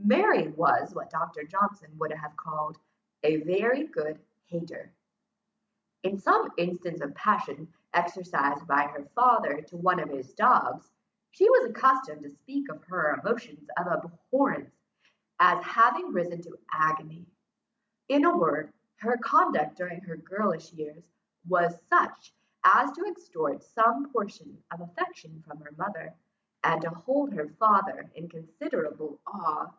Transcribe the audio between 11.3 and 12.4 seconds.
she was accustomed to